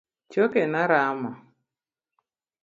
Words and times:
Chokena 0.31 0.81
rama. 0.91 1.31